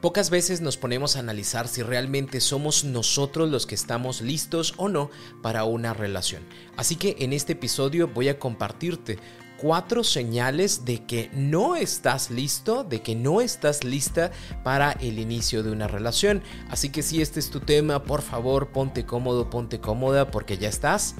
Pocas 0.00 0.28
veces 0.28 0.60
nos 0.60 0.76
ponemos 0.76 1.16
a 1.16 1.20
analizar 1.20 1.68
si 1.68 1.82
realmente 1.82 2.40
somos 2.40 2.84
nosotros 2.84 3.50
los 3.50 3.66
que 3.66 3.74
estamos 3.74 4.20
listos 4.20 4.74
o 4.76 4.88
no 4.88 5.10
para 5.42 5.64
una 5.64 5.94
relación. 5.94 6.42
Así 6.76 6.96
que 6.96 7.16
en 7.20 7.32
este 7.32 7.54
episodio 7.54 8.08
voy 8.08 8.28
a 8.28 8.38
compartirte 8.38 9.18
cuatro 9.56 10.04
señales 10.04 10.84
de 10.84 11.04
que 11.06 11.30
no 11.32 11.76
estás 11.76 12.30
listo, 12.30 12.84
de 12.84 13.00
que 13.00 13.14
no 13.14 13.40
estás 13.40 13.84
lista 13.84 14.30
para 14.62 14.92
el 14.92 15.18
inicio 15.18 15.62
de 15.62 15.72
una 15.72 15.88
relación. 15.88 16.42
Así 16.68 16.90
que 16.90 17.02
si 17.02 17.22
este 17.22 17.40
es 17.40 17.50
tu 17.50 17.60
tema, 17.60 18.04
por 18.04 18.20
favor 18.20 18.72
ponte 18.72 19.06
cómodo, 19.06 19.48
ponte 19.48 19.80
cómoda 19.80 20.30
porque 20.30 20.58
ya 20.58 20.68
estás 20.68 21.14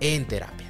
en 0.00 0.26
terapia. 0.26 0.67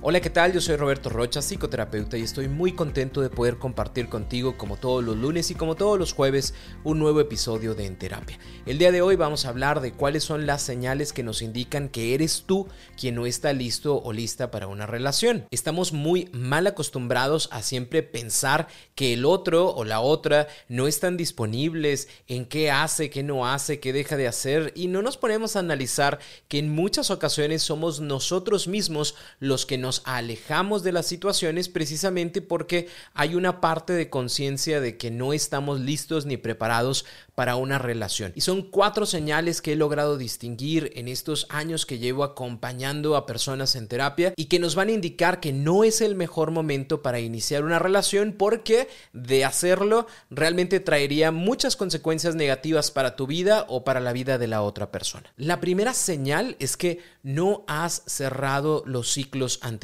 Hola, 0.00 0.20
¿qué 0.20 0.30
tal? 0.30 0.52
Yo 0.52 0.60
soy 0.60 0.76
Roberto 0.76 1.08
Rocha, 1.08 1.42
psicoterapeuta, 1.42 2.16
y 2.16 2.22
estoy 2.22 2.46
muy 2.46 2.70
contento 2.70 3.20
de 3.20 3.30
poder 3.30 3.58
compartir 3.58 4.08
contigo, 4.08 4.56
como 4.56 4.76
todos 4.76 5.02
los 5.02 5.16
lunes 5.16 5.50
y 5.50 5.56
como 5.56 5.74
todos 5.74 5.98
los 5.98 6.12
jueves, 6.12 6.54
un 6.84 7.00
nuevo 7.00 7.20
episodio 7.20 7.74
de 7.74 7.86
En 7.86 7.98
Terapia. 7.98 8.38
El 8.64 8.78
día 8.78 8.92
de 8.92 9.02
hoy 9.02 9.16
vamos 9.16 9.44
a 9.44 9.48
hablar 9.48 9.80
de 9.80 9.90
cuáles 9.92 10.22
son 10.22 10.46
las 10.46 10.62
señales 10.62 11.12
que 11.12 11.24
nos 11.24 11.42
indican 11.42 11.88
que 11.88 12.14
eres 12.14 12.44
tú 12.46 12.68
quien 12.96 13.16
no 13.16 13.26
está 13.26 13.52
listo 13.52 14.00
o 14.00 14.12
lista 14.12 14.52
para 14.52 14.68
una 14.68 14.86
relación. 14.86 15.46
Estamos 15.50 15.92
muy 15.92 16.28
mal 16.32 16.68
acostumbrados 16.68 17.48
a 17.50 17.62
siempre 17.62 18.04
pensar 18.04 18.68
que 18.94 19.14
el 19.14 19.24
otro 19.24 19.74
o 19.74 19.82
la 19.84 19.98
otra 19.98 20.46
no 20.68 20.86
están 20.86 21.16
disponibles, 21.16 22.06
en 22.28 22.44
qué 22.46 22.70
hace, 22.70 23.10
qué 23.10 23.24
no 23.24 23.48
hace, 23.48 23.80
qué 23.80 23.92
deja 23.92 24.16
de 24.16 24.28
hacer, 24.28 24.72
y 24.76 24.86
no 24.86 25.02
nos 25.02 25.16
ponemos 25.16 25.56
a 25.56 25.58
analizar 25.58 26.20
que 26.46 26.60
en 26.60 26.72
muchas 26.72 27.10
ocasiones 27.10 27.64
somos 27.64 27.98
nosotros 27.98 28.68
mismos 28.68 29.16
los 29.40 29.66
que 29.66 29.76
nos 29.76 29.87
nos 29.88 30.02
alejamos 30.04 30.82
de 30.82 30.92
las 30.92 31.06
situaciones 31.06 31.70
precisamente 31.70 32.42
porque 32.42 32.88
hay 33.14 33.34
una 33.34 33.62
parte 33.62 33.94
de 33.94 34.10
conciencia 34.10 34.82
de 34.82 34.98
que 34.98 35.10
no 35.10 35.32
estamos 35.32 35.80
listos 35.80 36.26
ni 36.26 36.36
preparados 36.36 37.06
para 37.34 37.56
una 37.56 37.78
relación. 37.78 38.32
Y 38.34 38.42
son 38.42 38.60
cuatro 38.60 39.06
señales 39.06 39.62
que 39.62 39.72
he 39.72 39.76
logrado 39.76 40.18
distinguir 40.18 40.92
en 40.94 41.08
estos 41.08 41.46
años 41.48 41.86
que 41.86 41.98
llevo 41.98 42.22
acompañando 42.22 43.16
a 43.16 43.24
personas 43.24 43.76
en 43.76 43.88
terapia 43.88 44.34
y 44.36 44.46
que 44.46 44.58
nos 44.58 44.74
van 44.74 44.88
a 44.88 44.92
indicar 44.92 45.40
que 45.40 45.54
no 45.54 45.84
es 45.84 46.02
el 46.02 46.14
mejor 46.16 46.50
momento 46.50 47.00
para 47.00 47.20
iniciar 47.20 47.64
una 47.64 47.78
relación 47.78 48.34
porque 48.36 48.88
de 49.14 49.46
hacerlo 49.46 50.06
realmente 50.28 50.80
traería 50.80 51.32
muchas 51.32 51.76
consecuencias 51.76 52.34
negativas 52.34 52.90
para 52.90 53.16
tu 53.16 53.26
vida 53.26 53.64
o 53.68 53.84
para 53.84 54.00
la 54.00 54.12
vida 54.12 54.36
de 54.36 54.48
la 54.48 54.60
otra 54.60 54.90
persona. 54.90 55.32
La 55.38 55.60
primera 55.60 55.94
señal 55.94 56.56
es 56.58 56.76
que 56.76 57.00
no 57.22 57.64
has 57.68 58.02
cerrado 58.06 58.82
los 58.84 59.10
ciclos 59.10 59.60
anteriores 59.62 59.77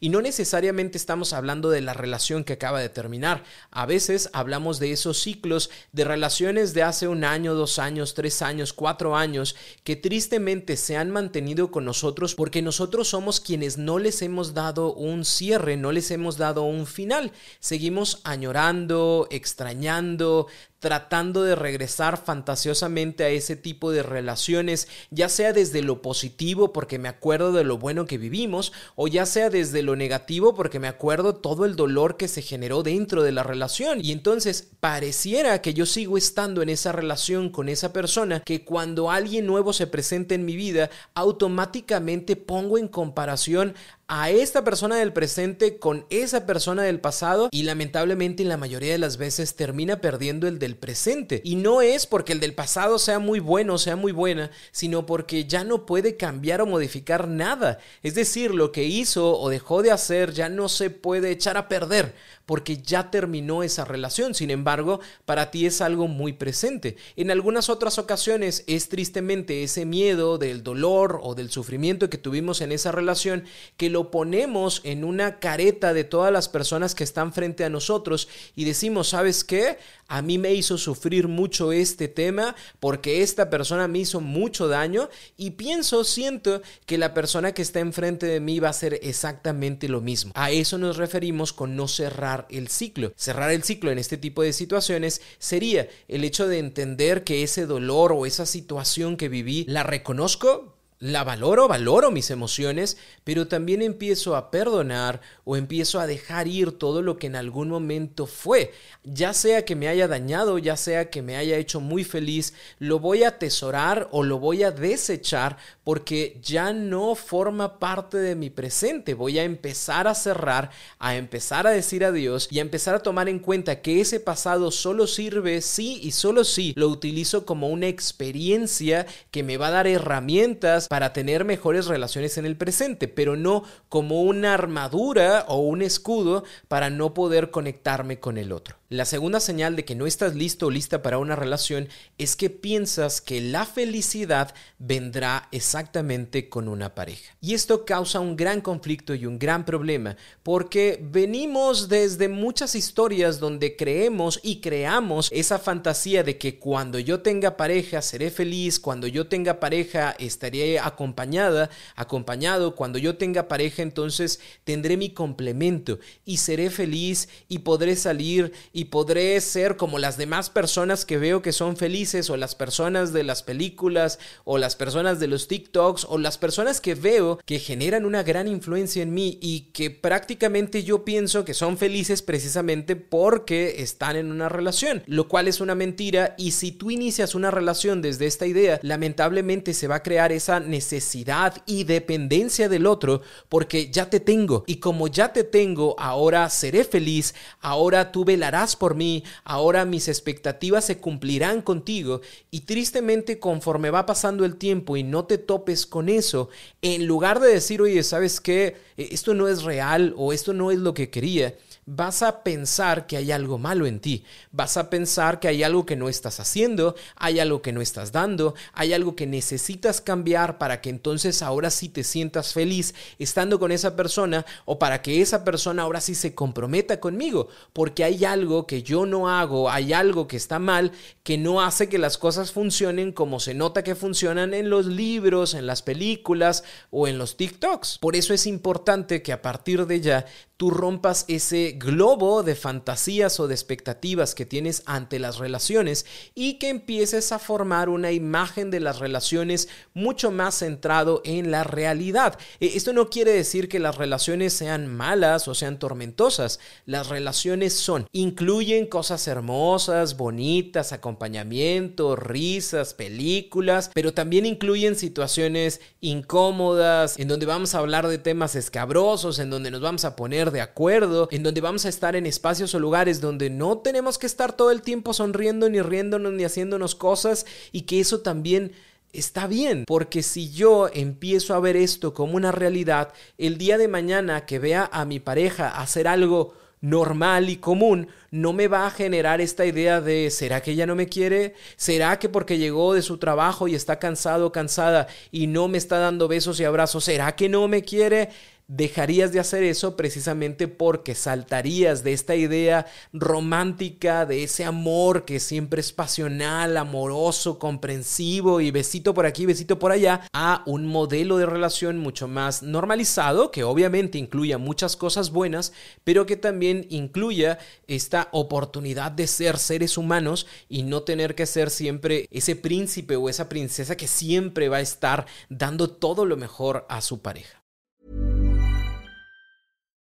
Y 0.00 0.08
no 0.08 0.20
necesariamente 0.20 0.98
estamos 0.98 1.32
hablando 1.32 1.70
de 1.70 1.80
la 1.80 1.94
relación 1.94 2.44
que 2.44 2.54
acaba 2.54 2.80
de 2.80 2.88
terminar. 2.88 3.44
A 3.70 3.86
veces 3.86 4.30
hablamos 4.32 4.78
de 4.78 4.92
esos 4.92 5.20
ciclos 5.20 5.70
de 5.92 6.04
relaciones 6.04 6.74
de 6.74 6.82
hace 6.82 7.08
un 7.08 7.24
año, 7.24 7.54
dos 7.54 7.78
años, 7.78 8.14
tres 8.14 8.42
años, 8.42 8.72
cuatro 8.72 9.16
años, 9.16 9.56
que 9.84 9.96
tristemente 9.96 10.76
se 10.76 10.96
han 10.96 11.10
mantenido 11.10 11.70
con 11.70 11.84
nosotros 11.84 12.34
porque 12.34 12.62
nosotros 12.62 13.08
somos 13.08 13.40
quienes 13.40 13.78
no 13.78 13.98
les 13.98 14.22
hemos 14.22 14.54
dado 14.54 14.92
un 14.94 15.24
cierre, 15.24 15.76
no 15.76 15.92
les 15.92 16.10
hemos 16.10 16.36
dado 16.36 16.62
un 16.62 16.86
final. 16.86 17.32
Seguimos 17.60 18.20
añorando, 18.24 19.28
extrañando, 19.30 20.46
tratando 20.82 21.44
de 21.44 21.54
regresar 21.54 22.22
fantasiosamente 22.22 23.22
a 23.22 23.28
ese 23.28 23.54
tipo 23.54 23.92
de 23.92 24.02
relaciones, 24.02 24.88
ya 25.10 25.28
sea 25.28 25.52
desde 25.52 25.80
lo 25.80 26.02
positivo 26.02 26.72
porque 26.72 26.98
me 26.98 27.08
acuerdo 27.08 27.52
de 27.52 27.62
lo 27.62 27.78
bueno 27.78 28.04
que 28.04 28.18
vivimos, 28.18 28.72
o 28.96 29.06
ya 29.06 29.24
sea 29.24 29.48
desde 29.48 29.84
lo 29.84 29.94
negativo 29.94 30.56
porque 30.56 30.80
me 30.80 30.88
acuerdo 30.88 31.36
todo 31.36 31.66
el 31.66 31.76
dolor 31.76 32.16
que 32.16 32.26
se 32.26 32.42
generó 32.42 32.82
dentro 32.82 33.22
de 33.22 33.30
la 33.30 33.44
relación. 33.44 34.04
Y 34.04 34.10
entonces 34.10 34.70
pareciera 34.80 35.62
que 35.62 35.72
yo 35.72 35.86
sigo 35.86 36.18
estando 36.18 36.62
en 36.62 36.68
esa 36.68 36.90
relación 36.90 37.50
con 37.50 37.68
esa 37.68 37.92
persona, 37.92 38.40
que 38.40 38.64
cuando 38.64 39.12
alguien 39.12 39.46
nuevo 39.46 39.72
se 39.72 39.86
presenta 39.86 40.34
en 40.34 40.44
mi 40.44 40.56
vida, 40.56 40.90
automáticamente 41.14 42.34
pongo 42.34 42.76
en 42.76 42.88
comparación 42.88 43.76
a 44.14 44.28
esta 44.28 44.62
persona 44.62 44.96
del 44.96 45.14
presente 45.14 45.78
con 45.78 46.04
esa 46.10 46.44
persona 46.44 46.82
del 46.82 47.00
pasado 47.00 47.48
y 47.50 47.62
lamentablemente 47.62 48.42
en 48.42 48.50
la 48.50 48.58
mayoría 48.58 48.92
de 48.92 48.98
las 48.98 49.16
veces 49.16 49.56
termina 49.56 50.02
perdiendo 50.02 50.46
el 50.46 50.58
del 50.58 50.76
presente. 50.76 51.40
Y 51.46 51.56
no 51.56 51.80
es 51.80 52.06
porque 52.06 52.34
el 52.34 52.40
del 52.40 52.52
pasado 52.52 52.98
sea 52.98 53.18
muy 53.18 53.40
bueno 53.40 53.72
o 53.72 53.78
sea 53.78 53.96
muy 53.96 54.12
buena, 54.12 54.50
sino 54.70 55.06
porque 55.06 55.46
ya 55.46 55.64
no 55.64 55.86
puede 55.86 56.18
cambiar 56.18 56.60
o 56.60 56.66
modificar 56.66 57.26
nada. 57.26 57.78
Es 58.02 58.14
decir, 58.14 58.52
lo 58.52 58.70
que 58.70 58.84
hizo 58.84 59.40
o 59.40 59.48
dejó 59.48 59.82
de 59.82 59.92
hacer 59.92 60.34
ya 60.34 60.50
no 60.50 60.68
se 60.68 60.90
puede 60.90 61.30
echar 61.30 61.56
a 61.56 61.68
perder 61.68 62.14
porque 62.44 62.82
ya 62.82 63.10
terminó 63.10 63.62
esa 63.62 63.86
relación. 63.86 64.34
Sin 64.34 64.50
embargo, 64.50 65.00
para 65.24 65.50
ti 65.50 65.64
es 65.64 65.80
algo 65.80 66.06
muy 66.06 66.34
presente. 66.34 66.96
En 67.16 67.30
algunas 67.30 67.70
otras 67.70 67.98
ocasiones 67.98 68.64
es 68.66 68.90
tristemente 68.90 69.62
ese 69.62 69.86
miedo 69.86 70.36
del 70.36 70.62
dolor 70.62 71.18
o 71.22 71.34
del 71.34 71.50
sufrimiento 71.50 72.10
que 72.10 72.18
tuvimos 72.18 72.60
en 72.60 72.72
esa 72.72 72.92
relación 72.92 73.44
que 73.78 73.88
lo 73.88 74.01
ponemos 74.10 74.80
en 74.84 75.04
una 75.04 75.38
careta 75.38 75.92
de 75.92 76.04
todas 76.04 76.32
las 76.32 76.48
personas 76.48 76.94
que 76.94 77.04
están 77.04 77.32
frente 77.32 77.64
a 77.64 77.70
nosotros 77.70 78.28
y 78.54 78.64
decimos, 78.64 79.10
¿sabes 79.10 79.44
qué? 79.44 79.78
A 80.08 80.20
mí 80.20 80.36
me 80.36 80.52
hizo 80.52 80.76
sufrir 80.76 81.28
mucho 81.28 81.72
este 81.72 82.08
tema 82.08 82.54
porque 82.80 83.22
esta 83.22 83.48
persona 83.48 83.88
me 83.88 84.00
hizo 84.00 84.20
mucho 84.20 84.68
daño 84.68 85.08
y 85.36 85.52
pienso, 85.52 86.04
siento 86.04 86.60
que 86.86 86.98
la 86.98 87.14
persona 87.14 87.52
que 87.52 87.62
está 87.62 87.80
enfrente 87.80 88.26
de 88.26 88.40
mí 88.40 88.60
va 88.60 88.68
a 88.68 88.72
hacer 88.72 88.98
exactamente 89.02 89.88
lo 89.88 90.00
mismo. 90.00 90.32
A 90.34 90.50
eso 90.50 90.76
nos 90.76 90.96
referimos 90.98 91.52
con 91.52 91.76
no 91.76 91.88
cerrar 91.88 92.46
el 92.50 92.68
ciclo. 92.68 93.12
Cerrar 93.16 93.50
el 93.50 93.62
ciclo 93.62 93.90
en 93.90 93.98
este 93.98 94.18
tipo 94.18 94.42
de 94.42 94.52
situaciones 94.52 95.22
sería 95.38 95.88
el 96.08 96.24
hecho 96.24 96.46
de 96.46 96.58
entender 96.58 97.24
que 97.24 97.42
ese 97.42 97.66
dolor 97.66 98.12
o 98.12 98.26
esa 98.26 98.46
situación 98.46 99.16
que 99.16 99.28
viví 99.28 99.64
la 99.68 99.82
reconozco, 99.82 100.74
la 101.02 101.24
valoro, 101.24 101.66
valoro 101.66 102.12
mis 102.12 102.30
emociones, 102.30 102.96
pero 103.24 103.48
también 103.48 103.82
empiezo 103.82 104.36
a 104.36 104.52
perdonar 104.52 105.20
o 105.42 105.56
empiezo 105.56 105.98
a 105.98 106.06
dejar 106.06 106.46
ir 106.46 106.78
todo 106.78 107.02
lo 107.02 107.18
que 107.18 107.26
en 107.26 107.34
algún 107.34 107.68
momento 107.68 108.28
fue. 108.28 108.72
Ya 109.02 109.34
sea 109.34 109.64
que 109.64 109.74
me 109.74 109.88
haya 109.88 110.06
dañado, 110.06 110.58
ya 110.58 110.76
sea 110.76 111.10
que 111.10 111.20
me 111.20 111.36
haya 111.36 111.56
hecho 111.56 111.80
muy 111.80 112.04
feliz, 112.04 112.54
lo 112.78 113.00
voy 113.00 113.24
a 113.24 113.30
atesorar 113.30 114.08
o 114.12 114.22
lo 114.22 114.38
voy 114.38 114.62
a 114.62 114.70
desechar 114.70 115.56
porque 115.82 116.38
ya 116.40 116.72
no 116.72 117.16
forma 117.16 117.80
parte 117.80 118.18
de 118.18 118.36
mi 118.36 118.48
presente. 118.48 119.14
Voy 119.14 119.40
a 119.40 119.42
empezar 119.42 120.06
a 120.06 120.14
cerrar, 120.14 120.70
a 121.00 121.16
empezar 121.16 121.66
a 121.66 121.70
decir 121.70 122.04
adiós 122.04 122.46
y 122.48 122.60
a 122.60 122.62
empezar 122.62 122.94
a 122.94 123.02
tomar 123.02 123.28
en 123.28 123.40
cuenta 123.40 123.82
que 123.82 124.00
ese 124.00 124.20
pasado 124.20 124.70
solo 124.70 125.08
sirve 125.08 125.62
sí 125.62 125.98
y 126.00 126.12
solo 126.12 126.44
sí 126.44 126.74
lo 126.76 126.86
utilizo 126.86 127.44
como 127.44 127.70
una 127.70 127.88
experiencia 127.88 129.04
que 129.32 129.42
me 129.42 129.56
va 129.56 129.66
a 129.66 129.72
dar 129.72 129.88
herramientas 129.88 130.86
para 130.92 131.14
tener 131.14 131.46
mejores 131.46 131.86
relaciones 131.86 132.36
en 132.36 132.44
el 132.44 132.54
presente, 132.54 133.08
pero 133.08 133.34
no 133.34 133.64
como 133.88 134.20
una 134.20 134.52
armadura 134.52 135.46
o 135.48 135.56
un 135.56 135.80
escudo 135.80 136.44
para 136.68 136.90
no 136.90 137.14
poder 137.14 137.50
conectarme 137.50 138.20
con 138.20 138.36
el 138.36 138.52
otro. 138.52 138.76
La 138.92 139.06
segunda 139.06 139.40
señal 139.40 139.74
de 139.74 139.86
que 139.86 139.94
no 139.94 140.06
estás 140.06 140.34
listo 140.34 140.66
o 140.66 140.70
lista 140.70 141.00
para 141.00 141.16
una 141.16 141.34
relación 141.34 141.88
es 142.18 142.36
que 142.36 142.50
piensas 142.50 143.22
que 143.22 143.40
la 143.40 143.64
felicidad 143.64 144.54
vendrá 144.78 145.48
exactamente 145.50 146.50
con 146.50 146.68
una 146.68 146.94
pareja. 146.94 147.34
Y 147.40 147.54
esto 147.54 147.86
causa 147.86 148.20
un 148.20 148.36
gran 148.36 148.60
conflicto 148.60 149.14
y 149.14 149.24
un 149.24 149.38
gran 149.38 149.64
problema 149.64 150.18
porque 150.42 151.00
venimos 151.02 151.88
desde 151.88 152.28
muchas 152.28 152.74
historias 152.74 153.40
donde 153.40 153.76
creemos 153.76 154.38
y 154.42 154.60
creamos 154.60 155.30
esa 155.32 155.58
fantasía 155.58 156.22
de 156.22 156.36
que 156.36 156.58
cuando 156.58 156.98
yo 156.98 157.20
tenga 157.22 157.56
pareja 157.56 158.02
seré 158.02 158.30
feliz, 158.30 158.78
cuando 158.78 159.06
yo 159.06 159.26
tenga 159.26 159.58
pareja 159.58 160.14
estaré 160.18 160.78
acompañada, 160.78 161.70
acompañado, 161.96 162.76
cuando 162.76 162.98
yo 162.98 163.16
tenga 163.16 163.48
pareja 163.48 163.80
entonces 163.80 164.38
tendré 164.64 164.98
mi 164.98 165.14
complemento 165.14 165.98
y 166.26 166.36
seré 166.36 166.68
feliz 166.68 167.30
y 167.48 167.60
podré 167.60 167.96
salir 167.96 168.52
y 168.74 168.81
y 168.82 168.86
podré 168.86 169.40
ser 169.40 169.76
como 169.76 170.00
las 170.00 170.16
demás 170.16 170.50
personas 170.50 171.04
que 171.04 171.16
veo 171.16 171.40
que 171.40 171.52
son 171.52 171.76
felices 171.76 172.28
o 172.30 172.36
las 172.36 172.56
personas 172.56 173.12
de 173.12 173.22
las 173.22 173.44
películas 173.44 174.18
o 174.42 174.58
las 174.58 174.74
personas 174.74 175.20
de 175.20 175.28
los 175.28 175.46
TikToks 175.46 176.04
o 176.08 176.18
las 176.18 176.36
personas 176.36 176.80
que 176.80 176.96
veo 176.96 177.38
que 177.46 177.60
generan 177.60 178.04
una 178.04 178.24
gran 178.24 178.48
influencia 178.48 179.04
en 179.04 179.14
mí 179.14 179.38
y 179.40 179.70
que 179.72 179.92
prácticamente 179.92 180.82
yo 180.82 181.04
pienso 181.04 181.44
que 181.44 181.54
son 181.54 181.78
felices 181.78 182.22
precisamente 182.22 182.96
porque 182.96 183.82
están 183.82 184.16
en 184.16 184.32
una 184.32 184.48
relación, 184.48 185.04
lo 185.06 185.28
cual 185.28 185.46
es 185.46 185.60
una 185.60 185.76
mentira. 185.76 186.34
Y 186.36 186.50
si 186.50 186.72
tú 186.72 186.90
inicias 186.90 187.36
una 187.36 187.52
relación 187.52 188.02
desde 188.02 188.26
esta 188.26 188.46
idea, 188.46 188.80
lamentablemente 188.82 189.74
se 189.74 189.86
va 189.86 189.96
a 189.96 190.02
crear 190.02 190.32
esa 190.32 190.58
necesidad 190.58 191.62
y 191.66 191.84
dependencia 191.84 192.68
del 192.68 192.86
otro 192.86 193.22
porque 193.48 193.92
ya 193.92 194.10
te 194.10 194.18
tengo. 194.18 194.64
Y 194.66 194.78
como 194.78 195.06
ya 195.06 195.32
te 195.32 195.44
tengo, 195.44 195.94
ahora 196.00 196.50
seré 196.50 196.82
feliz, 196.82 197.36
ahora 197.60 198.10
tú 198.10 198.24
velarás 198.24 198.71
por 198.76 198.94
mí, 198.94 199.24
ahora 199.44 199.84
mis 199.84 200.08
expectativas 200.08 200.84
se 200.84 200.98
cumplirán 200.98 201.62
contigo 201.62 202.20
y 202.50 202.60
tristemente 202.60 203.38
conforme 203.38 203.90
va 203.90 204.06
pasando 204.06 204.44
el 204.44 204.56
tiempo 204.56 204.96
y 204.96 205.02
no 205.02 205.24
te 205.24 205.38
topes 205.38 205.86
con 205.86 206.08
eso, 206.08 206.48
en 206.82 207.06
lugar 207.06 207.40
de 207.40 207.52
decir, 207.52 207.82
oye, 207.82 208.02
¿sabes 208.02 208.40
qué? 208.40 208.76
E, 208.96 209.08
esto 209.12 209.34
no 209.34 209.48
es 209.48 209.62
real 209.62 210.14
o 210.16 210.32
esto 210.32 210.52
no 210.52 210.70
es 210.70 210.78
lo 210.78 210.94
que 210.94 211.10
quería, 211.10 211.54
vas 211.84 212.22
a 212.22 212.42
pensar 212.44 213.06
que 213.06 213.16
hay 213.16 213.32
algo 213.32 213.58
malo 213.58 213.86
en 213.86 213.98
ti, 213.98 214.24
vas 214.52 214.76
a 214.76 214.88
pensar 214.88 215.40
que 215.40 215.48
hay 215.48 215.62
algo 215.62 215.84
que 215.84 215.96
no 215.96 216.08
estás 216.08 216.38
haciendo, 216.38 216.94
hay 217.16 217.40
algo 217.40 217.60
que 217.60 217.72
no 217.72 217.80
estás 217.80 218.12
dando, 218.12 218.54
hay 218.72 218.92
algo 218.92 219.16
que 219.16 219.26
necesitas 219.26 220.00
cambiar 220.00 220.58
para 220.58 220.80
que 220.80 220.90
entonces 220.90 221.42
ahora 221.42 221.70
sí 221.70 221.88
te 221.88 222.04
sientas 222.04 222.52
feliz 222.52 222.94
estando 223.18 223.58
con 223.58 223.72
esa 223.72 223.96
persona 223.96 224.46
o 224.64 224.78
para 224.78 225.02
que 225.02 225.20
esa 225.20 225.44
persona 225.44 225.82
ahora 225.82 226.00
sí 226.00 226.14
se 226.14 226.34
comprometa 226.34 227.00
conmigo, 227.00 227.48
porque 227.72 228.04
hay 228.04 228.24
algo 228.24 228.66
que 228.66 228.82
yo 228.82 229.04
no 229.04 229.28
hago, 229.28 229.70
hay 229.70 229.92
algo 229.92 230.28
que 230.28 230.36
está 230.36 230.58
mal 230.58 230.92
que 231.24 231.36
no 231.36 231.62
hace 231.62 231.88
que 231.88 231.98
las 231.98 232.16
cosas 232.16 232.52
funcionen 232.52 233.12
como 233.12 233.40
se 233.40 233.54
nota 233.54 233.82
que 233.82 233.94
funcionan 233.94 234.54
en 234.54 234.70
los 234.70 234.86
libros, 234.86 235.54
en 235.54 235.66
las 235.66 235.82
películas 235.82 236.64
o 236.90 237.08
en 237.08 237.18
los 237.18 237.36
TikToks. 237.36 237.98
Por 237.98 238.16
eso 238.16 238.34
es 238.34 238.46
importante 238.46 239.22
que 239.22 239.32
a 239.32 239.42
partir 239.42 239.86
de 239.86 240.00
ya 240.00 240.26
tú 240.62 240.70
rompas 240.70 241.24
ese 241.26 241.72
globo 241.76 242.44
de 242.44 242.54
fantasías 242.54 243.40
o 243.40 243.48
de 243.48 243.54
expectativas 243.54 244.36
que 244.36 244.46
tienes 244.46 244.84
ante 244.86 245.18
las 245.18 245.38
relaciones 245.38 246.06
y 246.36 246.60
que 246.60 246.68
empieces 246.68 247.32
a 247.32 247.40
formar 247.40 247.88
una 247.88 248.12
imagen 248.12 248.70
de 248.70 248.78
las 248.78 249.00
relaciones 249.00 249.68
mucho 249.92 250.30
más 250.30 250.54
centrado 250.60 251.20
en 251.24 251.50
la 251.50 251.64
realidad. 251.64 252.38
E, 252.60 252.76
esto 252.76 252.92
no 252.92 253.10
quiere 253.10 253.32
decir 253.32 253.68
que 253.68 253.80
las 253.80 253.96
relaciones 253.96 254.52
sean 254.52 254.86
malas 254.86 255.48
o 255.48 255.54
sean 255.56 255.80
tormentosas. 255.80 256.60
Las 256.86 257.08
relaciones 257.08 257.72
son, 257.72 258.06
incluyen 258.12 258.86
cosas 258.86 259.26
hermosas, 259.26 260.16
bonitas, 260.16 260.92
acompañamiento, 260.92 262.14
risas, 262.14 262.94
películas, 262.94 263.90
pero 263.92 264.14
también 264.14 264.46
incluyen 264.46 264.94
situaciones 264.94 265.80
incómodas 266.00 267.18
en 267.18 267.26
donde 267.26 267.46
vamos 267.46 267.74
a 267.74 267.78
hablar 267.78 268.06
de 268.06 268.18
temas 268.18 268.54
escabrosos, 268.54 269.40
en 269.40 269.50
donde 269.50 269.72
nos 269.72 269.80
vamos 269.80 270.04
a 270.04 270.14
poner 270.14 270.51
de 270.52 270.60
acuerdo, 270.60 271.28
en 271.30 271.42
donde 271.42 271.60
vamos 271.60 271.84
a 271.84 271.88
estar 271.88 272.14
en 272.14 272.26
espacios 272.26 272.74
o 272.74 272.78
lugares 272.78 273.20
donde 273.20 273.50
no 273.50 273.78
tenemos 273.78 274.18
que 274.18 274.26
estar 274.26 274.52
todo 274.52 274.70
el 274.70 274.82
tiempo 274.82 275.14
sonriendo 275.14 275.68
ni 275.68 275.80
riéndonos 275.80 276.32
ni 276.32 276.44
haciéndonos 276.44 276.94
cosas 276.94 277.46
y 277.72 277.82
que 277.82 278.00
eso 278.00 278.20
también 278.20 278.72
está 279.12 279.46
bien, 279.46 279.84
porque 279.86 280.22
si 280.22 280.50
yo 280.50 280.88
empiezo 280.92 281.54
a 281.54 281.60
ver 281.60 281.76
esto 281.76 282.14
como 282.14 282.36
una 282.36 282.52
realidad, 282.52 283.12
el 283.38 283.58
día 283.58 283.78
de 283.78 283.88
mañana 283.88 284.46
que 284.46 284.58
vea 284.58 284.88
a 284.92 285.04
mi 285.04 285.20
pareja 285.20 285.68
hacer 285.68 286.08
algo 286.08 286.54
normal 286.80 287.48
y 287.48 287.56
común, 287.56 288.08
no 288.30 288.52
me 288.52 288.68
va 288.68 288.86
a 288.86 288.90
generar 288.90 289.40
esta 289.40 289.64
idea 289.64 290.00
de 290.00 290.30
¿será 290.30 290.60
que 290.60 290.72
ella 290.72 290.84
no 290.84 290.96
me 290.96 291.08
quiere? 291.08 291.54
¿Será 291.76 292.18
que 292.18 292.28
porque 292.28 292.58
llegó 292.58 292.92
de 292.92 293.02
su 293.02 293.18
trabajo 293.18 293.68
y 293.68 293.74
está 293.74 293.98
cansado 293.98 294.46
o 294.46 294.52
cansada 294.52 295.06
y 295.30 295.46
no 295.46 295.68
me 295.68 295.78
está 295.78 295.98
dando 295.98 296.26
besos 296.26 296.58
y 296.58 296.64
abrazos, 296.64 297.04
¿será 297.04 297.36
que 297.36 297.48
no 297.48 297.68
me 297.68 297.82
quiere? 297.82 298.30
Dejarías 298.68 299.32
de 299.32 299.40
hacer 299.40 299.62
eso 299.62 299.96
precisamente 299.96 300.68
porque 300.68 301.14
saltarías 301.14 302.02
de 302.04 302.12
esta 302.12 302.34
idea 302.34 302.86
romántica, 303.12 304.26
de 304.26 304.44
ese 304.44 304.64
amor 304.64 305.24
que 305.24 305.40
siempre 305.40 305.80
es 305.80 305.92
pasional, 305.92 306.76
amoroso, 306.76 307.58
comprensivo 307.58 308.60
y 308.60 308.70
besito 308.70 309.14
por 309.14 309.26
aquí, 309.26 309.46
besito 309.46 309.78
por 309.78 309.92
allá, 309.92 310.22
a 310.32 310.62
un 310.66 310.86
modelo 310.86 311.36
de 311.36 311.46
relación 311.46 311.98
mucho 311.98 312.28
más 312.28 312.62
normalizado, 312.62 313.50
que 313.50 313.64
obviamente 313.64 314.18
incluya 314.18 314.58
muchas 314.58 314.96
cosas 314.96 315.30
buenas, 315.30 315.72
pero 316.04 316.26
que 316.26 316.36
también 316.36 316.86
incluya 316.90 317.58
esta 317.86 318.28
oportunidad 318.32 319.12
de 319.12 319.26
ser 319.26 319.58
seres 319.58 319.98
humanos 319.98 320.46
y 320.68 320.82
no 320.82 321.02
tener 321.02 321.34
que 321.34 321.46
ser 321.46 321.70
siempre 321.70 322.26
ese 322.30 322.56
príncipe 322.56 323.16
o 323.16 323.28
esa 323.28 323.48
princesa 323.48 323.96
que 323.96 324.08
siempre 324.08 324.68
va 324.68 324.78
a 324.78 324.82
estar 324.82 325.26
dando 325.48 325.90
todo 325.90 326.24
lo 326.24 326.36
mejor 326.36 326.86
a 326.88 327.00
su 327.00 327.20
pareja. 327.20 327.61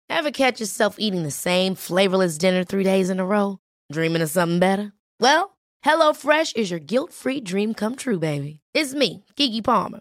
Ever 0.09 0.31
catch 0.31 0.61
yourself 0.61 0.97
eating 0.99 1.23
the 1.23 1.31
same 1.31 1.75
flavorless 1.75 2.39
dinner 2.39 2.65
three 2.65 2.85
days 2.85 3.11
in 3.11 3.21
a 3.21 3.25
row? 3.25 3.59
Dreaming 3.93 4.23
of 4.23 4.31
something 4.31 4.59
better? 4.59 4.93
Well, 5.21 5.57
HelloFresh 5.85 6.57
is 6.57 6.71
your 6.71 6.81
guilt-free 6.81 7.43
dream 7.43 7.75
come 7.75 7.97
true, 7.97 8.19
baby. 8.19 8.61
It's 8.73 8.95
me, 8.95 9.25
Kiki 9.37 9.61
Palmer. 9.63 10.01